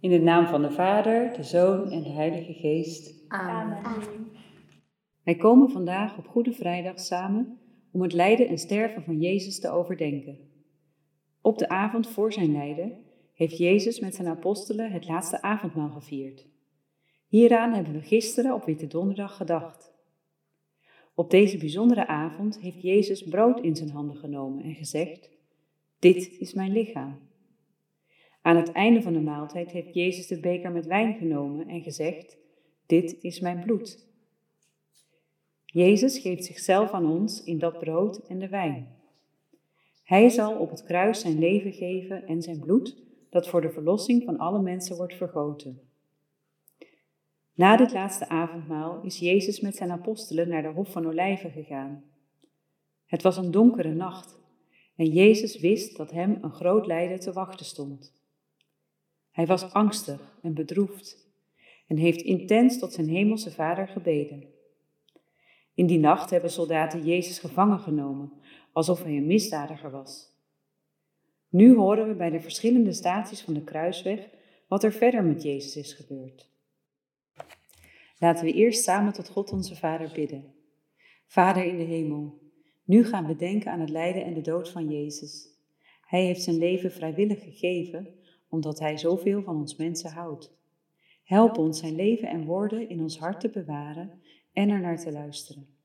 [0.00, 3.24] In de naam van de Vader, de Zoon en de Heilige Geest.
[3.28, 3.78] Amen.
[5.24, 7.58] Wij komen vandaag op Goede Vrijdag samen
[7.92, 10.38] om het lijden en sterven van Jezus te overdenken.
[11.40, 12.98] Op de avond voor zijn lijden
[13.34, 16.46] heeft Jezus met zijn apostelen het laatste avondmaal gevierd.
[17.26, 19.92] Hieraan hebben we gisteren op Witte Donderdag gedacht.
[21.14, 25.30] Op deze bijzondere avond heeft Jezus brood in zijn handen genomen en gezegd:
[25.98, 27.29] Dit is mijn lichaam.
[28.42, 32.38] Aan het einde van de maaltijd heeft Jezus de beker met wijn genomen en gezegd:
[32.86, 34.08] Dit is mijn bloed.
[35.64, 38.88] Jezus geeft zichzelf aan ons in dat brood en de wijn.
[40.02, 42.96] Hij zal op het kruis zijn leven geven en zijn bloed,
[43.30, 45.80] dat voor de verlossing van alle mensen wordt vergoten.
[47.54, 52.04] Na dit laatste avondmaal is Jezus met zijn apostelen naar de Hof van Olijven gegaan.
[53.06, 54.38] Het was een donkere nacht
[54.96, 58.19] en Jezus wist dat hem een groot lijden te wachten stond.
[59.30, 61.28] Hij was angstig en bedroefd
[61.86, 64.48] en heeft intens tot zijn hemelse Vader gebeden.
[65.74, 68.32] In die nacht hebben soldaten Jezus gevangen genomen,
[68.72, 70.30] alsof hij een misdadiger was.
[71.48, 74.28] Nu horen we bij de verschillende staties van de kruisweg
[74.68, 76.50] wat er verder met Jezus is gebeurd.
[78.18, 80.54] Laten we eerst samen tot God onze Vader bidden.
[81.26, 82.38] Vader in de hemel,
[82.84, 85.48] nu gaan we denken aan het lijden en de dood van Jezus.
[86.06, 88.19] Hij heeft zijn leven vrijwillig gegeven,
[88.50, 90.52] omdat Hij zoveel van ons mensen houdt.
[91.24, 95.12] Help ons zijn leven en woorden in ons hart te bewaren en er naar te
[95.12, 95.78] luisteren.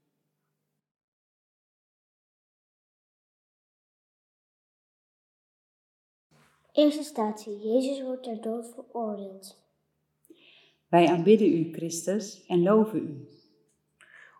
[6.71, 7.59] Eerste statie.
[7.59, 9.63] Jezus wordt ter dood veroordeeld.
[10.87, 13.27] Wij aanbidden u, Christus, en loven u.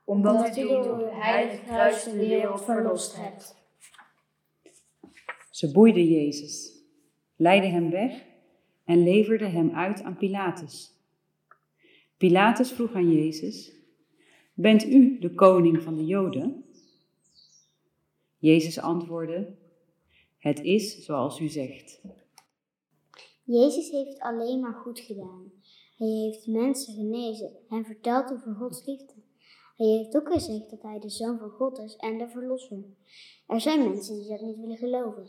[0.03, 3.56] Omdat u door uw heilige kruis de wereld verlost hebt.
[5.52, 6.75] Ze boeiden Jezus,
[7.36, 8.25] leidden hem weg
[8.86, 10.94] en leverden hem uit aan Pilatus.
[12.17, 13.73] Pilatus vroeg aan Jezus:
[14.53, 16.66] Bent u de koning van de Joden?
[18.38, 19.56] Jezus antwoordde:
[20.38, 22.01] Het is zoals u zegt.
[23.44, 25.52] Jezus heeft alleen maar goed gedaan.
[25.97, 29.13] Hij heeft mensen genezen en verteld over Gods liefde.
[29.75, 32.84] Hij heeft ook gezegd dat hij de Zoon van God is en de Verlosser.
[33.47, 35.28] Er zijn mensen die dat niet willen geloven.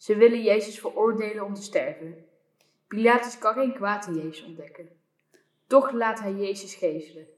[0.00, 2.26] Ze willen Jezus veroordelen om te sterven.
[2.88, 4.88] Pilatus kan geen kwaad in Jezus ontdekken.
[5.66, 7.28] Toch laat hij Jezus geeselen.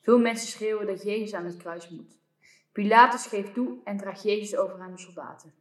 [0.00, 2.18] Veel mensen schreeuwen dat Jezus aan het kruis moet.
[2.72, 5.54] Pilatus geeft toe en draagt Jezus over aan de soldaten.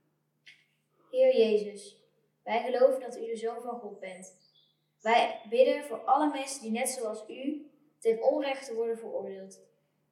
[1.11, 1.97] Heer Jezus,
[2.43, 4.35] wij geloven dat u de Zoon van God bent.
[5.01, 9.61] Wij bidden voor alle mensen die net zoals u ten onrechte worden veroordeeld.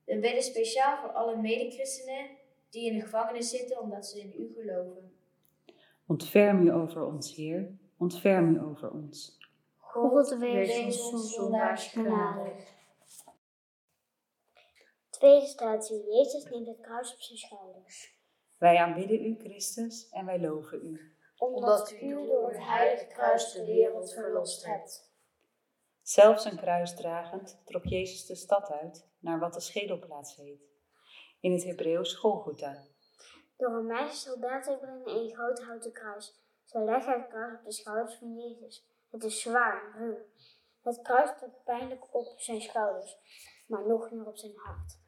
[0.06, 2.30] We bidden speciaal voor alle medechristenen
[2.70, 5.09] die in de gevangenis zitten omdat ze in u geloven.
[6.10, 9.38] Ontferm u over ons, Heer, ontferm u over ons.
[9.78, 12.78] God wees ons zondaars genadig.
[15.10, 16.04] Tweede statie.
[16.04, 18.18] Jezus neemt het kruis op zijn schouders.
[18.58, 21.16] Wij aanbidden u, Christus, en wij loven u.
[21.38, 25.14] Omdat u door het heilige kruis de wereld verlost hebt.
[26.02, 30.62] Zelfs een kruis dragend trok Jezus de stad uit naar wat de schedelplaats heet.
[31.40, 32.84] In het Hebreeuws Golgotha.
[33.60, 36.36] De Romeinse soldaten brengen een groot houten kruis.
[36.66, 38.88] Ze leggen het kruis op de schouders van Jezus.
[39.10, 40.18] Het is zwaar en ruw.
[40.82, 43.18] Het kruis drukt pijnlijk op zijn schouders,
[43.68, 45.00] maar nog meer op zijn hart.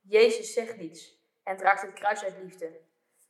[0.00, 2.80] Jezus zegt niets en draagt het kruis uit liefde.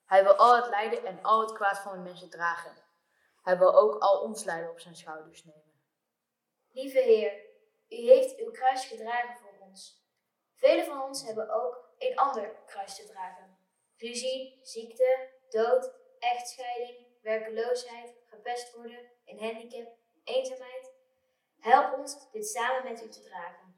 [0.04, 2.76] Hij wil al het lijden en al het kwaad van de mensen dragen.
[3.42, 5.80] Hij wil ook al ons lijden op zijn schouders nemen.
[6.70, 7.32] Lieve Heer,
[7.88, 10.06] u heeft uw kruis gedragen voor ons.
[10.54, 13.61] Velen van ons hebben ook een ander kruis te dragen.
[14.02, 19.88] Ruzie, ziekte, dood, echtscheiding, werkeloosheid, gepest worden, een handicap,
[20.24, 20.92] eenzaamheid.
[21.58, 23.74] Help ons dit samen met u te dragen.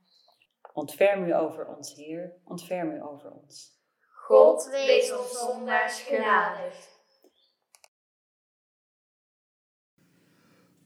[0.73, 3.83] Ontferm u over ons, Heer, ontferm u over ons.
[4.01, 6.93] God wees ons zondaars genadig.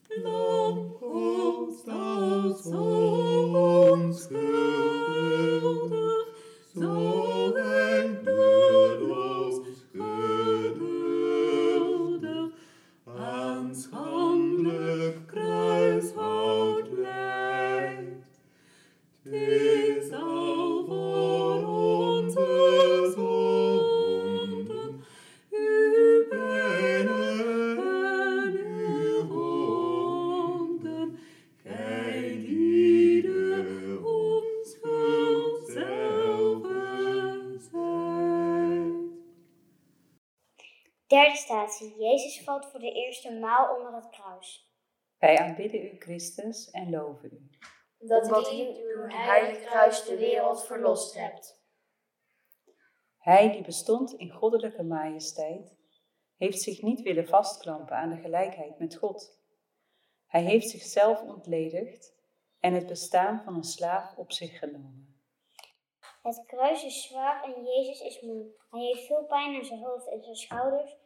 [0.09, 4.27] Lam aus uns
[6.73, 8.28] geduldig,
[41.99, 44.73] Jezus valt voor de eerste maal onder het kruis.
[45.19, 47.51] Wij aanbidden u, Christus, en loven u.
[47.99, 51.63] Omdat u uw heilige kruis de wereld verlost hebt.
[53.19, 55.77] Hij die bestond in goddelijke majesteit,
[56.37, 59.39] heeft zich niet willen vastklampen aan de gelijkheid met God.
[60.27, 62.15] Hij heeft zichzelf ontledigd
[62.61, 65.23] en het bestaan van een slaaf op zich genomen.
[66.23, 68.47] Het kruis is zwaar en Jezus is moe.
[68.71, 70.97] Hij heeft veel pijn aan zijn hoofd en zijn schouders.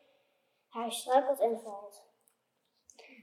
[0.72, 2.02] Hij struikelt en valt.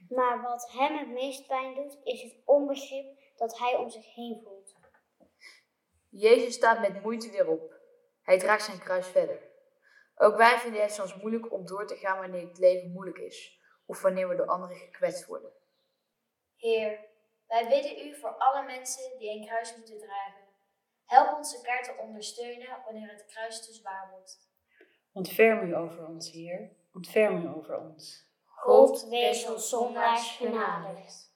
[0.10, 4.42] Maar wat hem het meest pijn doet, is het onbegrip dat hij om zich heen
[4.44, 4.76] voelt.
[6.10, 7.74] Jezus staat met moeite weer op.
[8.22, 9.42] Hij draagt zijn kruis verder.
[10.16, 13.60] Ook wij vinden het soms moeilijk om door te gaan wanneer het leven moeilijk is,
[13.86, 15.52] of wanneer we door anderen gekwetst worden.
[16.56, 17.06] Heer,
[17.48, 20.44] wij bidden u voor alle mensen die een kruis moeten dragen.
[21.06, 24.48] Help ons elkaar te ondersteunen wanneer het kruis te zwaar wordt.
[25.12, 28.28] Ontferm u over ons, Heer, ontferm u over ons.
[28.46, 31.28] God wees ons zondaars genadig.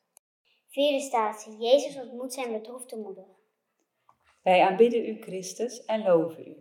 [0.67, 1.57] Vierde statie.
[1.57, 3.25] Jezus ontmoet zijn bedroefde moeder.
[4.43, 6.57] Wij aanbidden u, Christus, en loven u.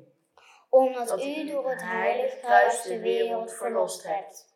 [0.71, 4.55] Omdat Dat u door het het heilige kruis de wereld verlost hebt.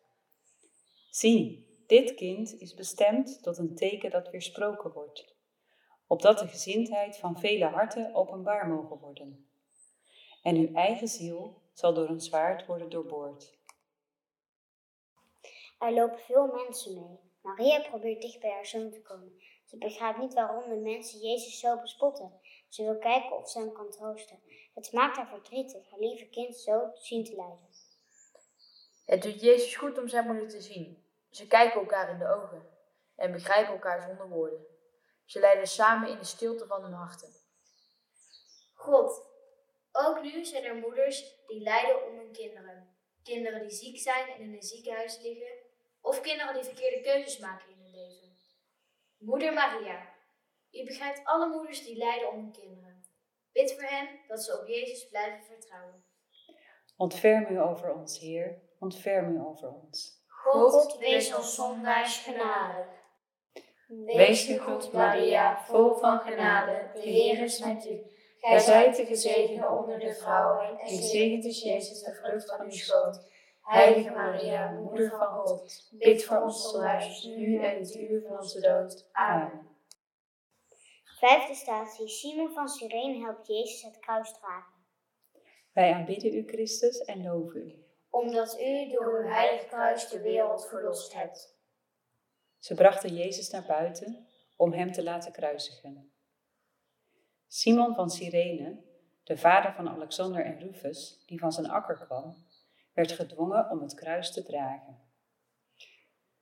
[1.09, 5.35] Zie, dit kind is bestemd tot een teken dat weersproken wordt,
[6.07, 9.49] opdat de gezindheid van vele harten openbaar mogen worden.
[10.43, 13.56] En uw eigen ziel zal door een zwaard worden doorboord.
[15.77, 17.19] Er lopen veel mensen mee.
[17.41, 19.41] Maria probeert dicht bij haar zoon te komen.
[19.65, 22.39] Ze begrijpt niet waarom de mensen Jezus zo bespotten.
[22.69, 24.39] Ze wil kijken of ze hem kan troosten.
[24.73, 27.69] Het maakt haar verdrietig haar lieve kind zo te zien te lijden.
[29.05, 31.05] Het doet Jezus goed om zijn moeder te zien.
[31.29, 32.69] Ze kijken elkaar in de ogen
[33.15, 34.65] en begrijpen elkaar zonder woorden.
[35.25, 37.33] Ze lijden samen in de stilte van hun harten.
[38.73, 39.25] God,
[39.91, 42.95] ook nu zijn er moeders die lijden om hun kinderen.
[43.23, 45.56] Kinderen die ziek zijn en in een ziekenhuis liggen,
[46.07, 48.37] of kinderen die verkeerde keuzes maken in hun leven.
[49.17, 50.13] Moeder Maria,
[50.71, 53.05] u begrijpt alle moeders die lijden om hun kinderen.
[53.51, 56.05] Bid voor hen dat ze op Jezus blijven vertrouwen.
[56.97, 60.25] Ontferm u over ons, Heer, ontferm u over ons.
[60.27, 62.87] God, wees ons zondaars genadig.
[63.87, 68.01] Wees gegroet, Maria, vol van genade, de Heer is met u.
[68.37, 72.71] Gij zijt de gezegende onder de vrouwen, en gezegend is Jezus, de vrucht van uw
[72.71, 73.25] schoot.
[73.67, 78.37] Heilige Maria, Moeder van God, bid voor ons zondaars, nu en in het uur van
[78.37, 79.09] onze dood.
[79.11, 79.67] Amen.
[81.19, 82.07] Vijfde statie.
[82.07, 84.73] Simon van Cyrene helpt Jezus het kruis dragen.
[85.73, 87.85] Wij aanbidden u, Christus, en loven u.
[88.09, 91.57] Omdat u door uw heilige kruis de wereld verlost hebt.
[92.59, 96.11] Ze brachten Jezus naar buiten om hem te laten kruisigen.
[97.47, 98.83] Simon van Cyrene,
[99.23, 102.45] de vader van Alexander en Rufus, die van zijn akker kwam,
[102.97, 104.99] werd gedwongen om het kruis te dragen.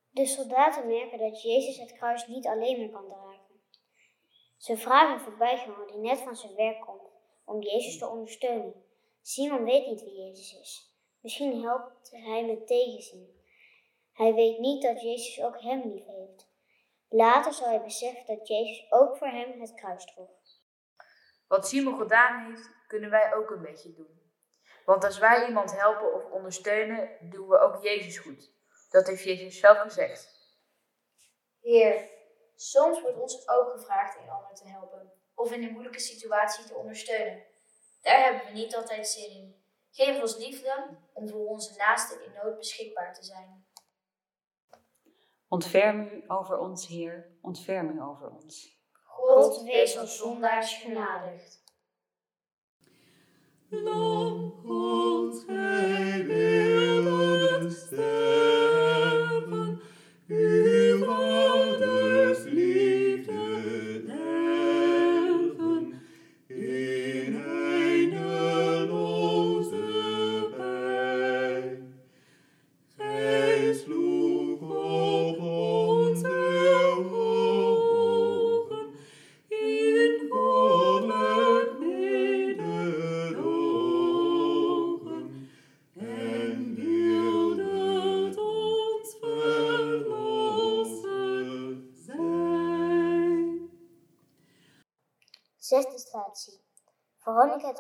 [0.10, 3.62] De soldaten merken dat Jezus het kruis niet alleen meer kan dragen.
[4.58, 7.12] Ze vragen een voorbijganger die net van zijn werk komt
[7.46, 8.84] om Jezus te ondersteunen.
[9.22, 10.96] Simon weet niet wie Jezus is.
[11.22, 13.44] Misschien helpt hij met tegenzin.
[14.14, 16.50] Hij weet niet dat Jezus ook hem lief heeft.
[17.10, 20.30] Later zal hij beseffen dat Jezus ook voor hem het kruis droeg.
[21.48, 24.25] Wat Simon gedaan heeft, kunnen wij ook een beetje doen.
[24.86, 28.52] Want als wij iemand helpen of ondersteunen, doen we ook Jezus goed.
[28.90, 30.34] Dat heeft Jezus zelf gezegd.
[31.62, 32.10] Heer,
[32.56, 36.76] soms wordt ons ook gevraagd een ander te helpen of in een moeilijke situatie te
[36.76, 37.44] ondersteunen.
[38.02, 39.64] Daar hebben we niet altijd zin in.
[39.92, 43.66] Geef ons liefde om voor onze naasten in nood beschikbaar te zijn.
[45.48, 48.80] Ontferm u over ons, Heer, ontferm u over ons.
[49.04, 51.64] God wees ons zondaars genadig.
[53.70, 58.25] Lang God, gij wilde sterven,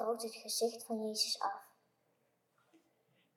[0.06, 1.64] Het gezicht van Jezus af.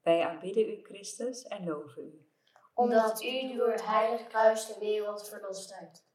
[0.03, 2.27] Wij aanbidden u, Christus, en loven u.
[2.75, 6.07] Omdat u door het heilige kruis de wereld verlost hebt.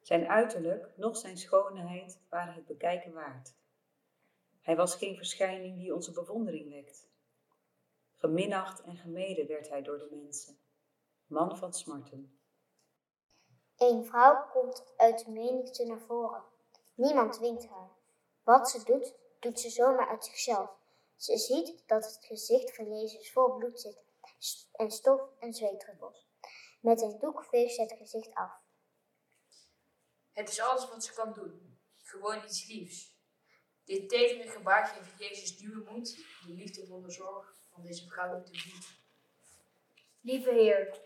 [0.00, 3.54] Zijn uiterlijk, noch zijn schoonheid waren het bekijken waard.
[4.60, 7.08] Hij was geen verschijning die onze bewondering wekt.
[8.14, 10.58] Geminacht en gemeden werd hij door de mensen,
[11.26, 12.38] man van smarten.
[13.76, 16.42] Een vrouw komt uit de menigte naar voren.
[16.94, 17.97] Niemand dwingt haar.
[18.48, 20.70] Wat ze doet, doet ze zomaar uit zichzelf.
[21.16, 23.98] Ze ziet dat het gezicht van Jezus vol bloed zit
[24.72, 26.26] en stof en zweetdruppels.
[26.80, 28.52] Met een doek veegt ze het gezicht af.
[30.32, 31.78] Het is alles wat ze kan doen.
[32.02, 33.16] Gewoon iets liefs.
[33.84, 38.82] Dit tedere gebaar geeft Jezus nieuwe moed, de liefdevolle zorg van deze vrouw te zien.
[40.20, 41.00] Lieve Heer,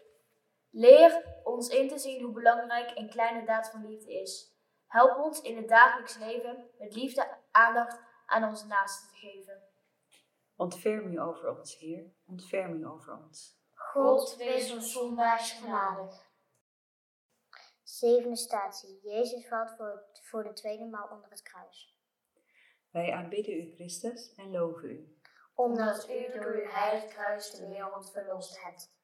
[0.71, 4.52] leer ons in te zien hoe belangrijk een kleine daad van liefde is.
[4.93, 9.63] Help ons in het dagelijks leven met liefde aandacht aan onze naasten te geven.
[10.57, 13.61] Ontferm u over ons, Heer, ontferm u over ons.
[13.75, 16.31] God, wees ons zondaars genadig.
[17.83, 19.01] Zevende statie.
[19.03, 21.97] Jezus valt voor, voor de tweede maal onder het kruis.
[22.91, 25.17] Wij aanbidden u, Christus, en loven u.
[25.55, 28.97] Omdat u door uw heilig kruis de wereld verlost hebt.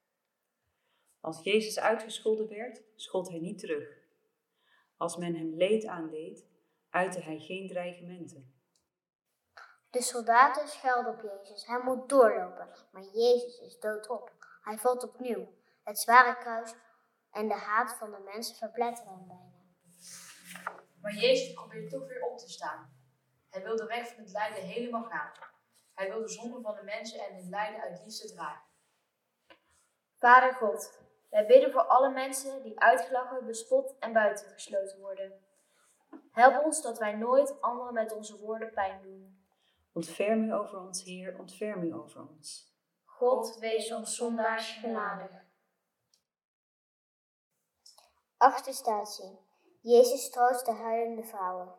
[1.21, 3.98] Als Jezus uitgescholden werd, schold hij niet terug.
[4.99, 6.47] Als men hem leed aandeed,
[6.91, 8.57] uitte hij geen dreigementen.
[9.91, 11.67] De soldaten schelden op Jezus.
[11.67, 14.33] Hij moet doorlopen, maar Jezus is doodop.
[14.63, 15.57] Hij valt opnieuw.
[15.83, 16.75] Het zware kruis
[17.31, 19.57] en de haat van de mensen verpletteren hem bijna.
[21.01, 22.97] Maar Jezus probeert toch weer op te staan.
[23.51, 25.33] Hij wil de weg van het lijden helemaal gaan.
[25.95, 28.67] Hij wil de zonde van de mensen en hun lijden uit liefde dragen.
[30.19, 35.33] Vader God, wij bidden voor alle mensen die uitgelachen, bespot en buitengesloten worden.
[36.33, 39.47] Help ons dat wij nooit anderen met onze woorden pijn doen.
[39.93, 42.77] Ontferm u over ons, Heer, ontferm u over ons.
[43.05, 45.47] God, wees ons zondaars genadig.
[48.37, 49.39] Achtste statie.
[49.81, 51.75] Jezus troost de huilende vrouwen.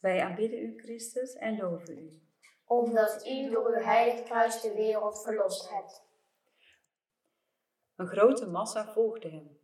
[0.00, 2.22] Wij aanbidden u, Christus, en loven u.
[2.66, 6.07] Omdat u door uw heilig kruis de wereld verlost hebt.
[7.98, 9.60] Een grote massa volgde hem.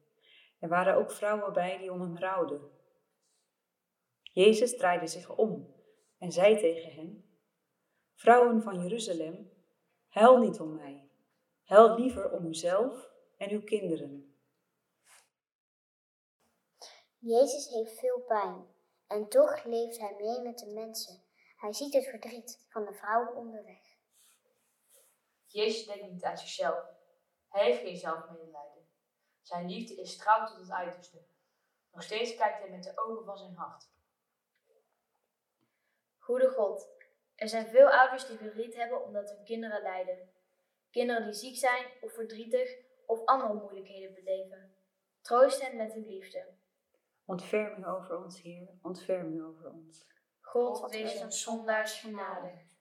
[0.59, 2.71] Er waren ook vrouwen bij die om hem rouwden.
[4.23, 5.75] Jezus draaide zich om
[6.19, 7.39] en zei tegen hen:
[8.15, 9.51] Vrouwen van Jeruzalem,
[10.09, 11.09] huil niet om mij.
[11.65, 14.37] Huil liever om uzelf en uw kinderen.
[17.19, 18.67] Jezus heeft veel pijn
[19.07, 21.23] en toch leeft hij mee met de mensen.
[21.57, 23.83] Hij ziet het verdriet van de vrouwen onderweg.
[25.47, 27.03] Jezus denkt niet aan zichzelf.
[27.55, 28.89] Hij heeft geen zelfmedelijden.
[29.43, 31.27] Zijn liefde is trouw tot het uiterste.
[31.93, 33.89] Nog steeds kijkt hij met de ogen van zijn hart.
[36.19, 36.89] Goede God,
[37.35, 40.33] er zijn veel ouders die verdriet hebben omdat hun kinderen lijden.
[40.91, 44.77] Kinderen die ziek zijn of verdrietig of andere moeilijkheden beleven.
[45.21, 46.55] Troost hen met uw liefde.
[47.25, 50.07] Ontferm u over ons, Heer, ontferm u over ons.
[50.41, 52.74] God, wees ons zondaars genadig.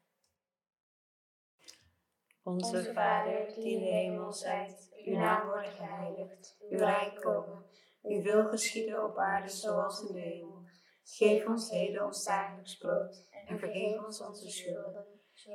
[2.43, 7.65] Onze Vader, die in de hemel zijt, uw naam worden geheiligd, uw rijk komen,
[8.01, 10.61] uw wil geschieden op aarde zoals in de hemel.
[11.03, 15.05] Geef ons heden ons dagelijks brood en vergeef ons onze schulden,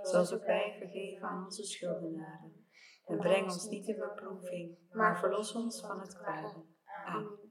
[0.02, 2.66] zoals ook wij vergeven aan onze schuldenaren.
[3.06, 6.64] En breng ons niet in beproeving, maar verlos ons van het kwade.
[7.04, 7.46] Amen.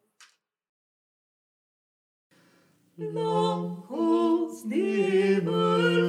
[2.95, 6.07] Lam Gods nimmer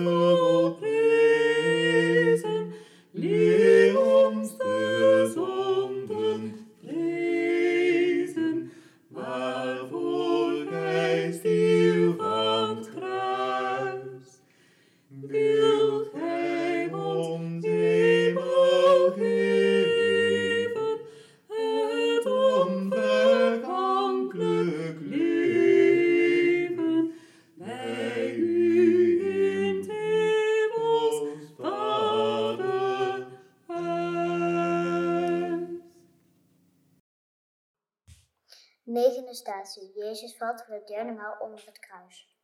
[38.91, 39.93] Negende statie.
[39.95, 42.37] Jezus valt voor de derde maal onder het kruis.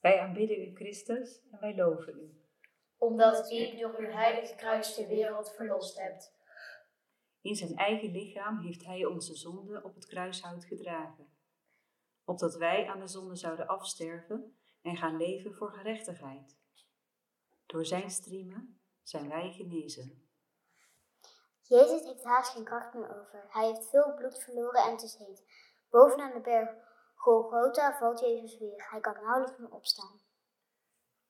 [0.00, 2.40] Wij aanbidden u, Christus, en wij loven u.
[2.98, 6.32] Omdat u door uw heilige kruis de wereld verlost hebt.
[7.40, 11.32] In zijn eigen lichaam heeft hij onze zonde op het kruishout gedragen,
[12.24, 16.56] opdat wij aan de zonde zouden afsterven en gaan leven voor gerechtigheid.
[17.66, 20.28] Door zijn striemen zijn wij genezen.
[21.62, 23.44] Jezus heeft haast geen kracht meer over.
[23.48, 25.42] Hij heeft veel bloed verloren en het is heet.
[25.94, 26.70] Bovenaan de berg
[27.14, 28.88] Golgotha valt Jezus weer.
[28.90, 30.20] Hij kan nauwelijks meer opstaan.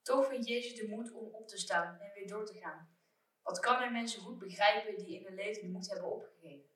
[0.02, 2.97] Toch vindt Jezus de moed om op te staan en weer door te gaan.
[3.42, 6.71] Wat kan hij mensen goed begrijpen die in hun leven de moed hebben opgegeven?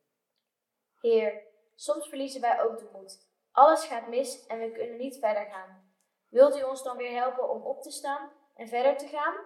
[1.01, 1.43] Heer,
[1.75, 3.29] soms verliezen wij ook de moed.
[3.51, 5.93] Alles gaat mis en we kunnen niet verder gaan.
[6.29, 9.37] Wilt u ons dan weer helpen om op te staan en verder te gaan?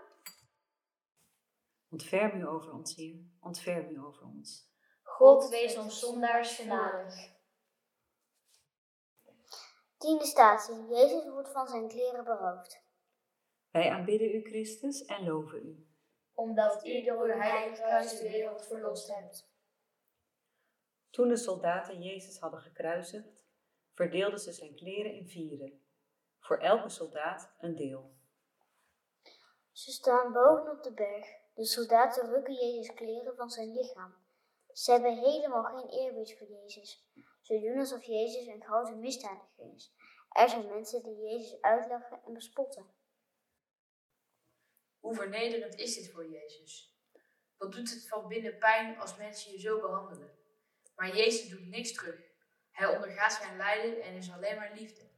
[1.90, 4.70] Ontferm u over ons, Heer, ontferm u over ons.
[5.02, 7.40] God, wees ons zondaars genadig.
[10.02, 10.86] Tiende statie.
[10.88, 12.82] Jezus wordt van zijn kleren beroofd.
[13.70, 15.86] Wij aanbidden u, Christus, en loven u.
[16.34, 19.50] Omdat u door uw heilige kruis de wereld verlost hebt.
[21.10, 23.28] Toen de soldaten Jezus hadden gekruisigd,
[23.94, 25.84] verdeelden ze zijn kleren in vieren,
[26.38, 28.14] voor elke soldaat een deel.
[29.72, 31.26] Ze staan bovenop de berg.
[31.54, 34.21] De soldaten rukken Jezus kleren van zijn lichaam.
[34.72, 37.06] Ze hebben helemaal geen eerbied voor Jezus.
[37.40, 39.94] Ze doen alsof Jezus een grote misdadiger is.
[40.28, 42.86] Er zijn mensen die Jezus uitlachen en bespotten.
[45.00, 46.96] Hoe vernederend is dit voor Jezus?
[47.56, 50.38] Wat doet het van binnen pijn als mensen je zo behandelen?
[50.96, 52.20] Maar Jezus doet niks terug.
[52.70, 55.10] Hij ondergaat zijn lijden en is alleen maar liefde.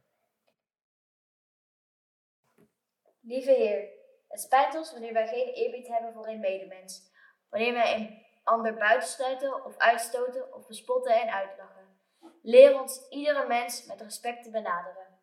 [3.21, 3.89] Lieve Heer,
[4.27, 7.11] het spijt ons wanneer wij geen eerbied hebben voor een medemens.
[7.49, 11.99] Wanneer wij een ander buitensluiten of uitstoten of bespotten en uitlachen.
[12.41, 15.19] Leer ons iedere mens met respect te benaderen.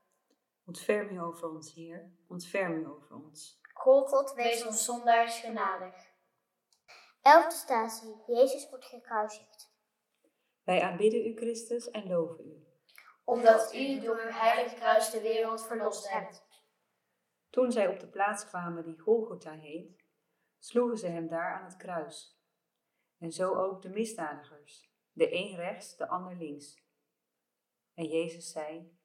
[0.66, 3.60] Ontferm u over ons, Heer, ontferm u over ons.
[3.72, 5.94] God, God wees ons zondaars genadig.
[7.22, 8.22] Elfde statie.
[8.26, 9.72] Jezus wordt gekruisigd.
[10.64, 12.66] Wij aanbidden u, Christus, en loven u.
[13.24, 16.44] Omdat u door uw heilige kruis de wereld verlost hebt.
[17.50, 20.04] Toen zij op de plaats kwamen die Golgotha heet,
[20.58, 22.41] sloegen ze hem daar aan het kruis.
[23.22, 26.82] En zo ook de misdadigers, de een rechts, de ander links.
[27.94, 28.98] En Jezus zei,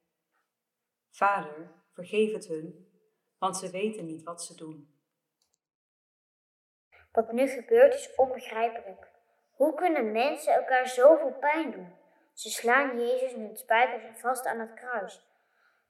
[1.09, 2.91] Vader, vergeef het hun,
[3.37, 4.95] want ze weten niet wat ze doen.
[7.11, 9.07] Wat nu gebeurt is onbegrijpelijk.
[9.51, 11.93] Hoe kunnen mensen elkaar zoveel pijn doen?
[12.33, 15.27] Ze slaan Jezus met spijkers vast aan het kruis.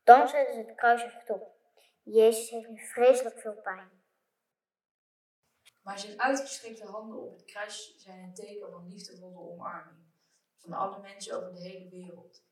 [0.04, 1.52] Dan zetten ze het kruis rechtop.
[2.04, 3.97] Jezus heeft nu vreselijk veel pijn.
[5.88, 10.06] Maar zijn uitgestrekte handen op het kruis zijn een teken van liefdevolle omarming
[10.58, 12.44] van alle mensen over de hele wereld.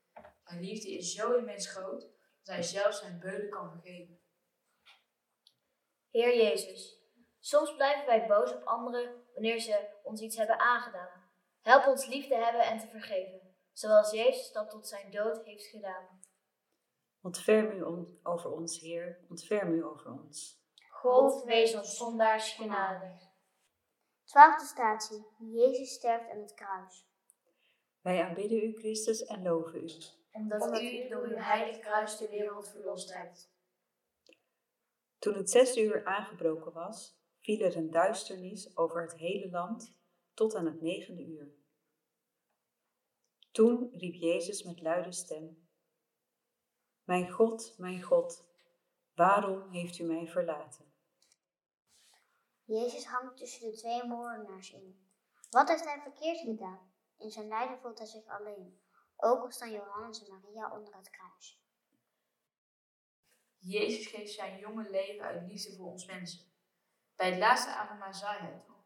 [0.43, 2.01] Zijn liefde is zo immens groot
[2.43, 4.19] dat hij zelfs zijn beulen kan vergeven.
[6.11, 6.99] Heer Jezus,
[7.39, 11.29] soms blijven wij boos op anderen wanneer ze ons iets hebben aangedaan.
[11.61, 15.65] Help ons lief te hebben en te vergeven, zoals Jezus dat tot zijn dood heeft
[15.65, 16.21] gedaan.
[17.21, 20.63] Ontferm u on- over ons, Heer, ontferm u over ons.
[20.89, 23.24] God, wees ons zondaars genadig.
[24.25, 25.25] Twaalfde statie.
[25.37, 27.05] Jezus sterft aan het kruis.
[28.01, 29.89] Wij aanbidden u, Christus, en loven u.
[30.31, 33.53] Omdat u door uw heilige kruis de wereld verlost hebt.
[35.19, 39.97] Toen het zesde uur aangebroken was, viel er een duisternis over het hele land
[40.33, 41.53] tot aan het negende uur.
[43.51, 45.67] Toen riep Jezus met luide stem:
[47.03, 48.45] Mijn God, mijn God,
[49.13, 50.94] waarom heeft u mij verlaten?
[52.65, 55.09] Jezus hangt tussen de twee moordenaars in.
[55.49, 56.93] Wat heeft hij verkeerd gedaan?
[57.17, 58.81] In zijn lijden voelt hij zich alleen.
[59.15, 61.63] Ook al staan Johannes en Maria onder het kruis.
[63.57, 66.53] Jezus geeft zijn jonge leven uit liefde voor ons mensen.
[67.15, 68.85] Bij het laatste avondmaal zei hij het al.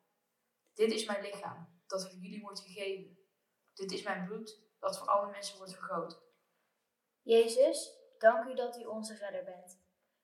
[0.73, 3.17] Dit is mijn lichaam, dat voor jullie wordt gegeven.
[3.73, 6.19] Dit is mijn bloed, dat voor alle mensen wordt vergoten.
[7.21, 9.81] Jezus, dank u dat u onze redder bent.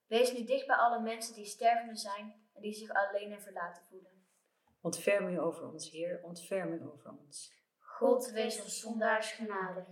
[0.07, 3.83] Wees nu dicht bij alle mensen die stervende zijn en die zich alleen en verlaten
[3.89, 4.11] voelen.
[4.81, 7.53] Ontferm u over ons, Heer, ontferm u over ons.
[7.79, 9.87] God, wees ons zondaars genadig.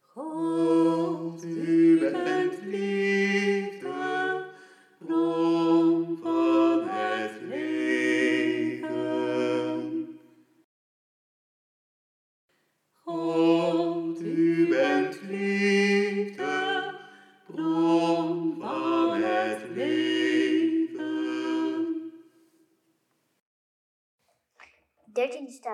[0.00, 2.07] God, u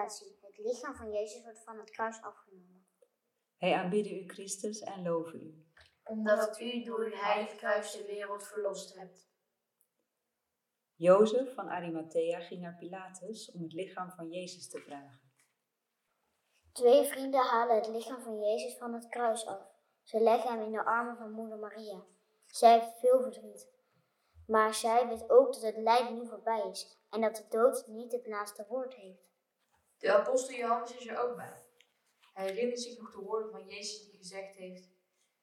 [0.05, 2.87] Het lichaam van Jezus wordt van het kruis afgenomen.
[3.59, 5.67] Wij aanbidden u, Christus, en loven u.
[6.05, 9.33] Omdat u door uw heilige kruis de wereld verlost hebt.
[10.95, 15.33] Jozef van Arimathea ging naar Pilatus om het lichaam van Jezus te vragen.
[16.73, 19.73] Twee vrienden halen het lichaam van Jezus van het kruis af.
[20.03, 22.05] Ze leggen hem in de armen van moeder Maria.
[22.47, 23.73] Zij heeft veel verdriet.
[24.47, 28.13] Maar zij weet ook dat het lijden nu voorbij is en dat de dood niet
[28.13, 29.34] het laatste woord heeft.
[30.05, 31.63] De apostel Johannes is er ook bij.
[32.33, 34.89] Hij herinnert zich nog de woorden van Jezus die gezegd heeft: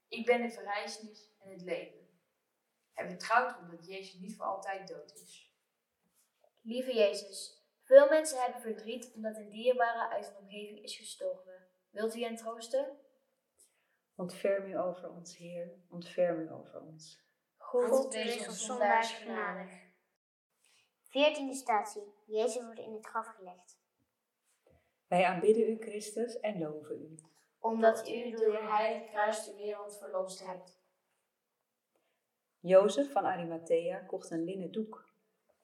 [0.08, 2.10] Ik ben de verrijzenis en het leven.
[2.94, 5.54] Hij vertrouwt erop dat Jezus niet voor altijd dood is.
[6.62, 11.68] Lieve Jezus, veel mensen hebben verdriet omdat een dierbare uit hun omgeving is gestorven.
[11.90, 13.00] Wilt u hen troosten?
[14.16, 17.26] Ontferm u over ons, Heer, ontferm u over ons.
[17.58, 19.72] God, wees ons zondaars genadig.
[21.02, 22.14] Veertiende statie.
[22.26, 23.81] Jezus wordt in het graf gelegd.
[25.12, 27.16] Wij aanbidden u, Christus, en loven u.
[27.60, 30.80] omdat u door uw heilige kruis de wereld verlost hebt.
[32.60, 35.06] Jozef van Arimathea kocht een linnen doek,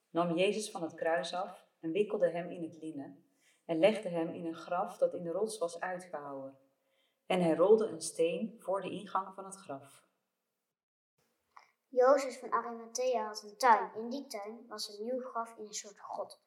[0.10, 3.24] nam Jezus van het kruis af en wikkelde hem in het linnen
[3.66, 6.58] en legde hem in een graf dat in de rots was uitgehouwen.
[7.26, 10.04] En hij rolde een steen voor de ingang van het graf.
[11.88, 13.92] Jozef van Arimathea had een tuin.
[13.96, 16.42] In die tuin was een nieuw graf in een soort grot.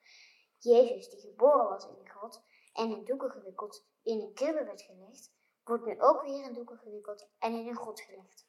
[0.58, 2.48] Jezus, die geboren was in die grot
[2.81, 5.33] en in doeken gewikkeld in een kribbe werd gelegd,
[5.64, 8.49] wordt nu ook weer in doeken gewikkeld en in een grot gelegd.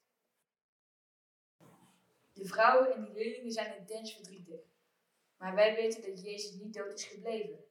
[2.33, 4.61] De vrouwen en de leerlingen zijn intens verdrietig.
[5.37, 7.65] Maar wij weten dat Jezus niet dood is gebleven.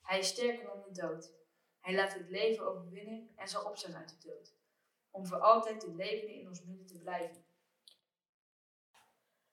[0.00, 1.32] Hij is sterker dan de dood.
[1.80, 4.54] Hij laat het leven overwinnen en zal opstaan uit de dood.
[5.10, 7.44] Om voor altijd te leven in ons midden te blijven.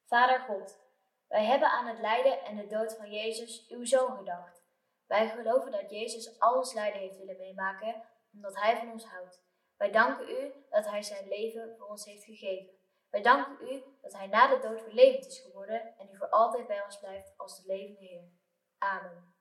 [0.06, 0.80] Vader God,
[1.28, 4.63] wij hebben aan het lijden en de dood van Jezus, uw zoon, gedacht.
[5.08, 9.42] Wij geloven dat Jezus alles lijden heeft willen meemaken, omdat hij van ons houdt.
[9.78, 12.74] Wij danken u dat hij zijn leven voor ons heeft gegeven.
[13.10, 16.30] Wij danken u dat hij na de dood weer levend is geworden en u voor
[16.30, 18.24] altijd bij ons blijft als de levende Heer.
[18.78, 19.33] Amen.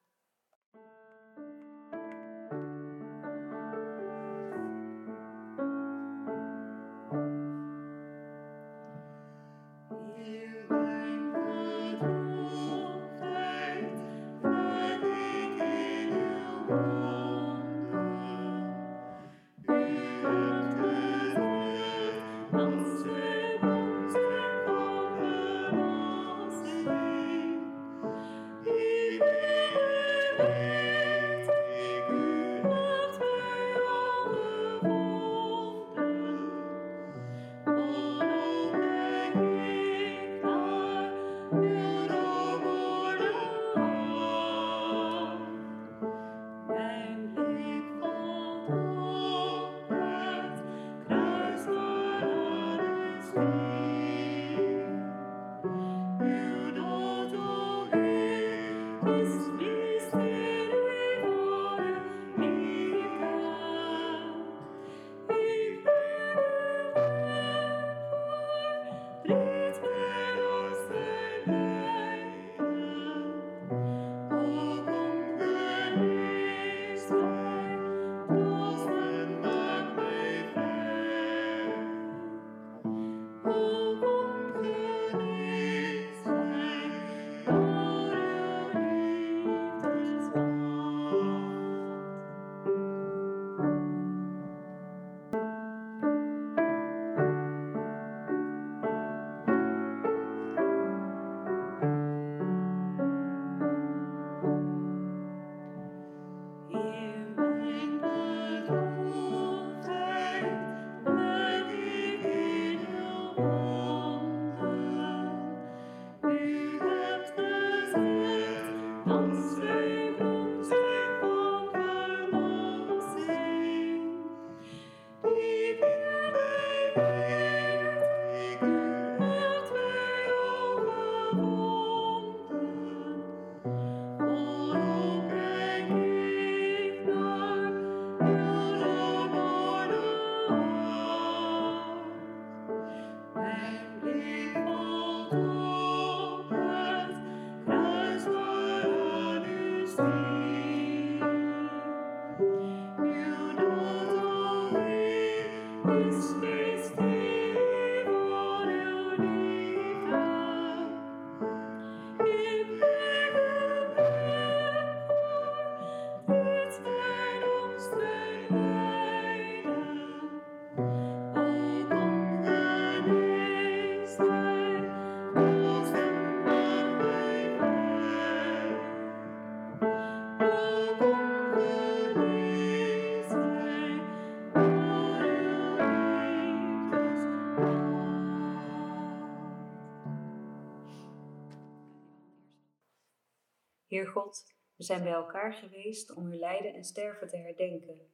[194.07, 198.13] God, we zijn bij elkaar geweest om uw lijden en sterven te herdenken.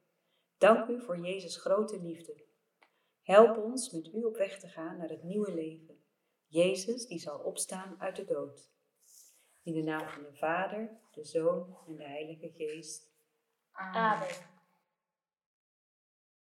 [0.57, 2.47] Dank u voor Jezus' grote liefde.
[3.21, 6.03] Help ons met u op weg te gaan naar het nieuwe leven.
[6.47, 8.71] Jezus die zal opstaan uit de dood.
[9.63, 13.11] In de naam van de Vader, de Zoon en de Heilige Geest.
[13.71, 14.58] Amen.